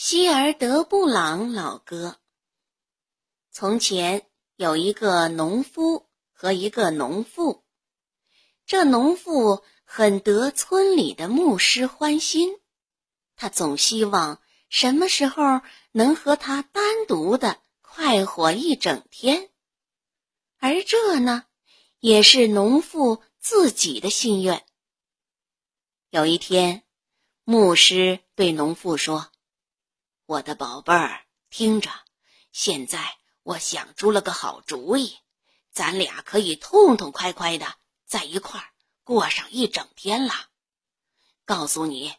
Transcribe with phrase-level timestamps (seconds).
[0.00, 2.20] 希尔德布朗老哥。
[3.50, 7.64] 从前有一个农夫和一个农妇，
[8.64, 12.60] 这农妇很得村里的牧师欢心，
[13.34, 19.50] 他总希望什么时候能和他单独的快活一整天，
[20.58, 21.46] 而这呢，
[21.98, 24.64] 也是农妇自己的心愿。
[26.10, 26.84] 有一天，
[27.42, 29.32] 牧师对农妇说。
[30.28, 31.90] 我的宝贝儿，听着，
[32.52, 35.16] 现在我想出了个好主意，
[35.72, 38.68] 咱俩可以痛痛快快的在一块儿
[39.04, 40.34] 过上一整天了。
[41.46, 42.12] 告诉你，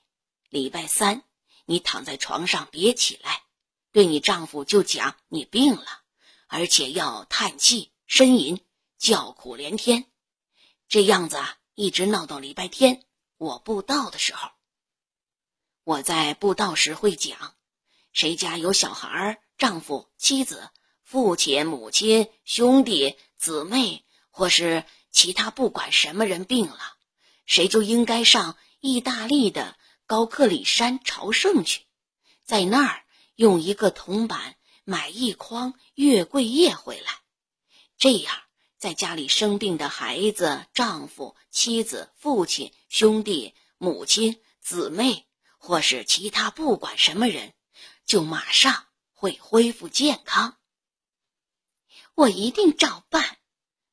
[0.50, 1.22] 礼拜三
[1.66, 3.44] 你躺在床上别起来，
[3.92, 6.02] 对你丈夫就讲你病了，
[6.48, 8.66] 而且要叹气、呻吟、
[8.98, 10.12] 叫苦连天，
[10.88, 13.06] 这样子啊，一直闹到礼拜天
[13.38, 14.50] 我布道的时候。
[15.84, 17.56] 我在布道时会讲。
[18.12, 20.70] 谁家有小孩、丈夫、妻子、
[21.04, 26.80] 父亲、母亲、兄弟、姊妹，或是其他不管什么人病了，
[27.46, 31.84] 谁就应该上意大利的高克里山朝圣去，
[32.44, 33.04] 在那儿
[33.36, 37.12] 用一个铜板买一筐月桂叶回来，
[37.98, 38.36] 这样
[38.78, 47.54] 在家里生病的孩子、丈夫、妻子、父亲、兄弟、母亲、姊妹，或是其他不管什么人。
[48.10, 50.58] 就马上会恢复健康。
[52.16, 53.38] 我一定照办。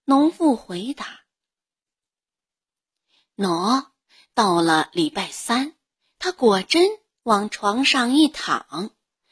[0.05, 1.27] 农妇回答。
[3.37, 3.91] 喏，
[4.33, 5.77] 到了礼拜三，
[6.19, 6.89] 她果真
[7.25, 8.91] 往床上一躺，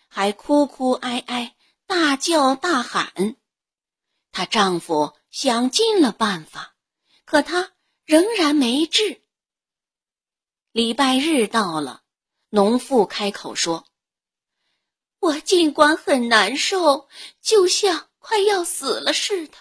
[0.09, 3.37] 还哭哭哀哀、大叫大喊。
[4.33, 6.77] 她丈夫想尽了办法，
[7.25, 7.73] 可她
[8.05, 9.23] 仍然没治。
[10.73, 12.03] 礼拜日到了，
[12.51, 13.87] 农妇开口说。
[15.25, 17.09] 我尽管很难受，
[17.41, 19.57] 就像快要死了似的，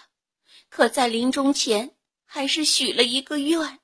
[0.68, 3.80] 可在临终前还是许了一个愿，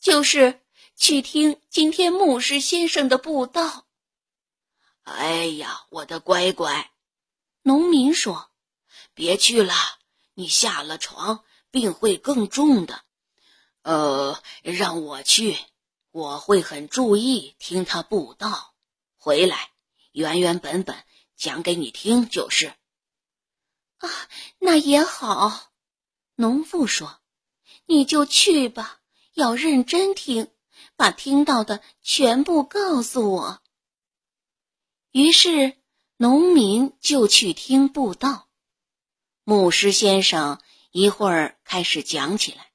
[0.00, 0.62] 就是
[0.96, 3.84] 去听今天牧师先生的布道。
[5.02, 6.92] 哎呀，我的乖乖，
[7.60, 8.48] 农民说
[9.12, 9.74] ：“别去了，
[10.32, 13.02] 你下了床病会更重的。
[13.82, 15.58] 呃，让我去，
[16.10, 18.72] 我会很注意听他布道，
[19.18, 19.72] 回来
[20.12, 20.96] 原原本本。”
[21.38, 22.74] 讲给你听就是，
[23.98, 24.10] 啊，
[24.58, 25.70] 那也好。
[26.34, 27.20] 农妇说
[27.86, 29.00] ：“你就去吧，
[29.34, 30.48] 要认真听，
[30.96, 33.62] 把听到的全部告诉我。”
[35.12, 35.76] 于是，
[36.16, 38.48] 农民就去听布道。
[39.44, 40.60] 牧师先生
[40.90, 42.72] 一会儿开始讲起来，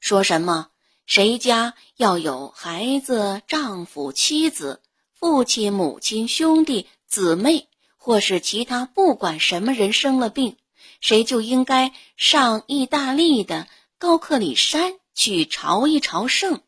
[0.00, 0.70] 说什么
[1.04, 4.82] 谁家要有孩子、丈夫、妻子、
[5.12, 7.68] 父亲、母亲、兄弟、姊妹。
[7.98, 10.56] 或是其他不管什么人生了病，
[11.00, 16.62] 谁就应该上意大利的高克里山去朝一朝圣，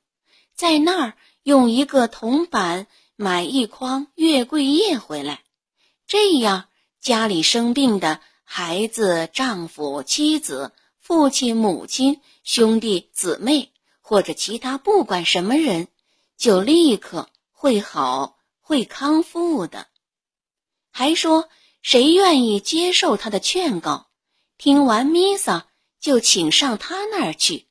[0.54, 2.86] 在那儿用一个铜板
[3.16, 5.40] 买一筐月桂叶回来，
[6.06, 6.66] 这样
[7.00, 13.70] 家里生病的孩子、丈夫、妻子、父亲、母亲、兄弟姊妹
[14.00, 15.88] 或者其他不管什么人，
[16.36, 19.86] 就立刻会好会康复的。
[20.90, 21.48] 还说，
[21.82, 24.10] 谁愿意接受他的劝告，
[24.58, 25.68] 听完弥撒
[26.00, 27.66] 就请上他那儿去，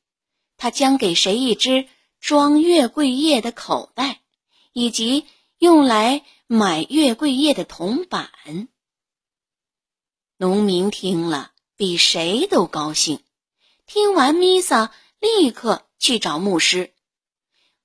[0.57, 1.87] 他将给谁一只
[2.19, 4.21] 装月桂叶的口袋，
[4.73, 5.25] 以及
[5.57, 8.29] 用来买月桂叶的铜板。
[10.37, 13.23] 农民听了，比谁都高兴，
[13.85, 16.93] 听完弥撒，立刻去找牧师，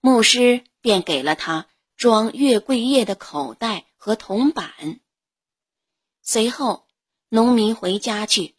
[0.00, 1.66] 牧师便给了他
[1.96, 5.00] 装月桂叶的口袋和铜板。
[6.26, 6.86] 随后，
[7.28, 8.56] 农民回家去，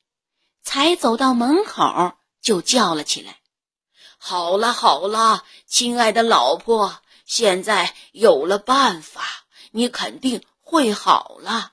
[0.61, 3.39] 才走到门口，就叫了起来
[4.19, 9.23] ：“好了好了，亲爱的老婆，现在有了办法，
[9.71, 11.71] 你肯定会好了。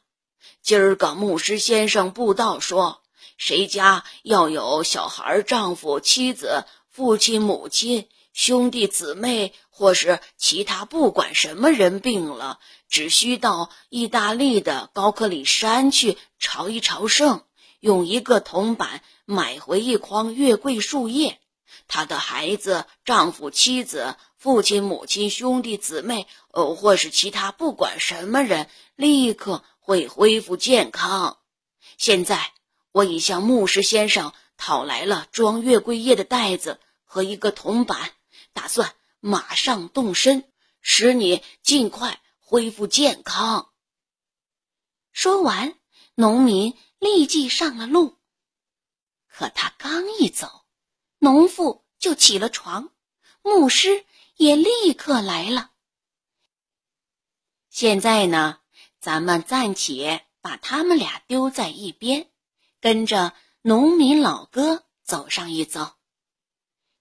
[0.63, 3.03] 今儿个牧师先生布道说，
[3.37, 12.59] 谁家要有小孩、丈夫、妻子、父亲、母亲、兄弟姊妹，或是其他不管什么人病了。”
[12.93, 17.43] 只需到意大利的高克里山去朝一朝圣，
[17.81, 21.41] 用一个铜板买回一筐月桂树叶，
[21.89, 31.39] 她的孩子、丈夫、妻子、父亲、母亲、兄弟姊妹，呃，或是其他不管什么人，立刻会恢复健康。
[31.97, 32.53] 现在
[32.93, 38.11] 我已向牧师先生讨来了装月桂叶的袋子和一个铜板，
[38.53, 40.51] 打算马上动身，
[40.81, 42.21] 使你尽快。
[42.45, 43.73] 恢复健康。
[45.11, 45.75] 说完，
[46.15, 48.19] 农民立即上了路。
[49.27, 50.67] 可他刚一走，
[51.19, 52.93] 农妇就起了床，
[53.41, 54.05] 牧师
[54.37, 55.71] 也立刻来了。
[57.71, 58.61] 现在呢，
[59.01, 62.31] 咱们暂且把他们俩丢在一边，
[62.83, 65.97] 跟着农民老哥走上一遭。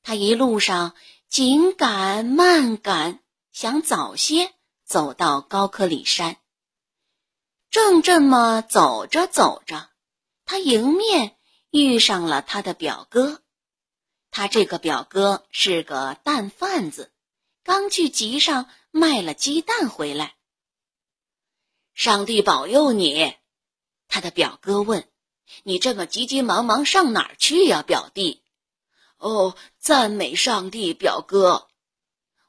[0.02, 0.96] 他一路上
[1.32, 3.22] 紧赶慢赶，
[3.54, 6.36] 想早些走到高科里山。
[7.70, 9.90] 正这么走着走着，
[10.44, 11.38] 他迎面
[11.70, 13.42] 遇上了他的表哥。
[14.30, 17.14] 他这个表哥是个蛋贩子，
[17.64, 20.36] 刚去集上卖了鸡蛋回来。
[21.94, 23.34] 上帝保佑你，
[24.10, 25.10] 他的表哥问
[25.64, 28.44] ：“你这么急急忙忙上哪儿去呀，表弟？”
[29.22, 31.68] 哦，赞美上帝，表哥，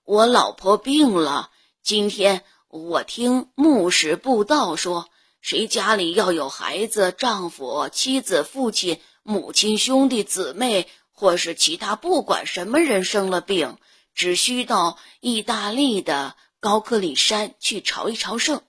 [0.05, 1.51] 我老婆病了，
[1.83, 5.09] 今天我听牧师布道说。
[5.43, 13.77] 谁家里要有孩子、丈夫、妻子、父亲、母亲、兄弟、姊妹，或是其他不管什么人生了病，
[14.15, 18.63] 只需到意大利的高克里山去朝一朝圣，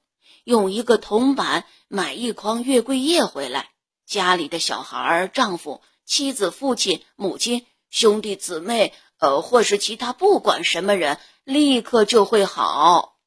[0.44, 3.70] 用一个铜板买一筐月桂叶回来，
[4.08, 13.20] 家里的小孩、丈夫、妻子、父亲、母亲、兄弟、姊妹，呃，或是其他不管什么人，立刻就会好。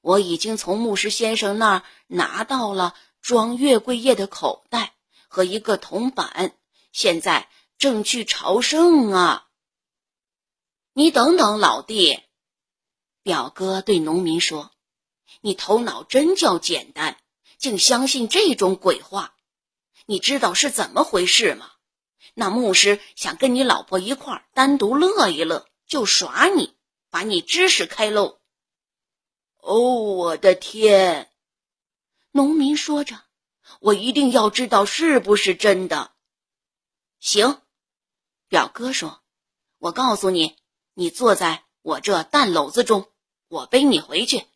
[0.00, 4.94] 我已经从牧师先生那儿拿到了装月桂叶的口袋
[5.28, 6.56] 和一个铜板，
[6.90, 9.48] 现在正去朝圣啊！
[10.94, 12.18] 你等等，老弟，
[13.22, 14.70] 表哥对农民说
[15.42, 17.18] ：“你头脑真叫简单，
[17.58, 19.34] 竟相信这种鬼话。
[20.06, 21.72] 你知道是怎么回事吗？
[22.34, 26.76] 那牧师想跟你老婆一块儿单独乐一乐，就耍你，
[27.08, 28.40] 把你知识开漏。”
[29.58, 31.30] 哦，我的天！
[32.32, 33.22] 农民说着
[33.80, 36.12] ：“我一定要知道是不是真的。”
[37.20, 37.62] 行，
[38.48, 39.22] 表哥说
[39.78, 40.56] ：“我告诉你，
[40.92, 43.10] 你坐在我这蛋篓子中，
[43.48, 44.46] 我背你回去，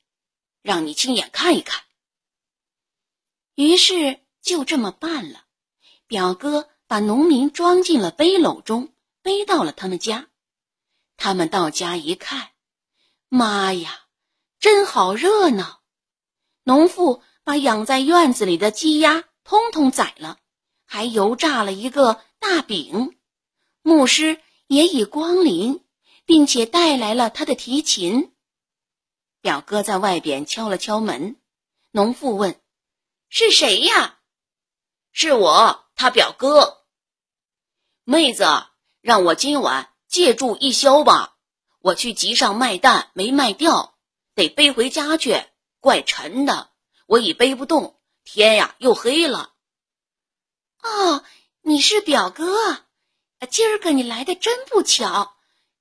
[0.61, 1.85] 让你亲眼看一看。”
[3.55, 5.47] 于是就这么办了。
[6.07, 10.29] 表哥把农民装进了背篓中，背到了他们家。
[11.19, 12.49] 他们到家一看，
[13.29, 14.07] 妈呀！
[14.59, 15.83] 真好热闹！
[16.65, 20.39] 农妇把养在院子里的鸡鸭通通宰了，
[20.87, 23.19] 还油炸了一个大饼。
[23.83, 25.85] 牧师也已光临，
[26.25, 28.33] 并且带来了他的提琴。
[29.43, 31.37] 表哥在外边敲了敲门，
[31.91, 32.61] 农妇问
[33.29, 34.21] ：“是谁呀
[35.13, 36.77] ？”“是我，他表哥。”
[38.11, 38.47] 妹子，
[39.03, 41.37] 让我今晚借住一宵吧。
[41.81, 43.99] 我去集上卖蛋，没卖掉。
[44.35, 45.45] 得背回家去，
[45.79, 46.71] 怪沉的，
[47.05, 48.01] 我已背不动。
[48.25, 49.53] 天呀，又黑了。
[50.83, 51.23] 哦，
[51.61, 52.79] 你是表哥，
[53.51, 55.37] 今儿个你来的真不巧，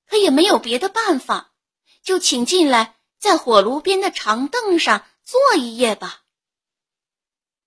[0.06, 1.54] 可也没有别的办法，
[2.02, 6.24] 就请进来，在火炉边的长凳上坐一夜吧。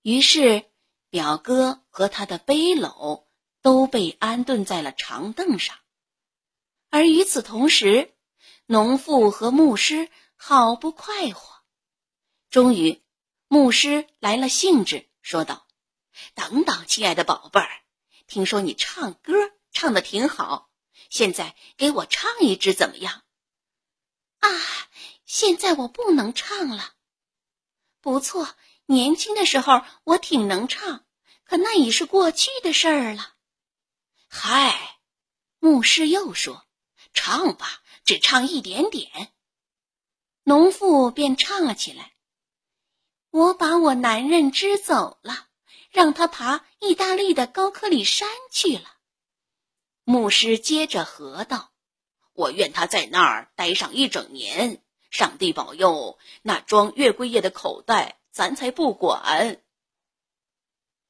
[0.04, 0.66] 于是，
[1.10, 3.24] 表哥和他的背篓
[3.62, 5.78] 都被安顿在了长凳上，
[6.90, 8.14] 而与此同时，
[8.66, 10.10] 农妇和牧师。
[10.44, 11.62] 好不快活！
[12.50, 13.04] 终于，
[13.48, 15.68] 牧师来了兴致，说道
[16.34, 17.70] ：“等等，亲爱的宝贝儿，
[18.26, 19.34] 听说你唱歌
[19.72, 20.72] 唱的挺好，
[21.12, 23.22] 现在给我唱一支怎么样？”
[24.42, 24.50] 啊，
[25.28, 26.96] 现在我不能唱了。
[28.02, 28.56] 不错，
[28.88, 31.06] 年轻的时候我挺能唱，
[31.44, 33.36] 可那已是过去的事儿了。
[34.34, 34.98] 嗨，
[35.60, 36.66] 牧师又说
[37.14, 39.34] ：“唱吧，只唱一点点。”
[40.44, 42.14] 农妇便唱了起来
[43.30, 45.50] ：“我把我男人支走了，
[45.90, 48.96] 让他爬意大利的高科里山去了。”
[50.06, 51.74] 牧师接着和道
[52.32, 54.82] ：“我愿他在那儿待上一整年。
[55.10, 59.62] 上帝保佑，那装月桂叶的口袋咱才不管。”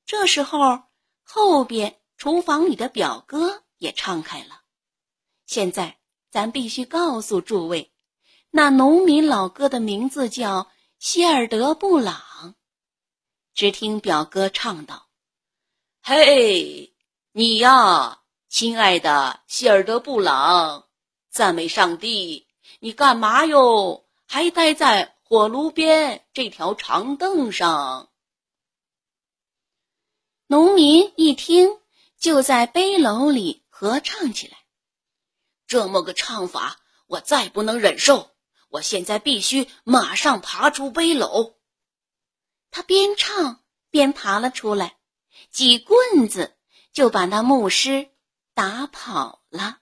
[0.07, 0.81] 这时候，
[1.21, 4.61] 后边厨房里的表哥也唱开了。
[5.47, 5.97] 现在
[6.29, 7.91] 咱必须告诉诸位。
[8.51, 12.53] 那农民老哥的名字叫希尔德布朗。
[13.55, 15.07] 只听表哥唱道
[16.03, 16.93] ：“嘿，
[17.31, 20.87] 你呀，亲爱的希尔德布朗，
[21.31, 22.47] 赞美上帝！
[22.79, 24.05] 你干嘛哟？
[24.27, 28.11] 还待在火炉边这条长凳上？”
[30.45, 31.80] 农民一听，
[32.21, 34.59] 就在背篓里合唱起来。
[35.67, 38.31] 这么个唱法，我再不能忍受。
[38.69, 41.55] 我现在必须马上爬出背篓。
[42.69, 44.13] 他边唱边。
[44.13, 44.97] 爬了出来，
[45.49, 46.55] 几棍子
[46.93, 48.11] 就把那牧师
[48.53, 49.80] 打跑了。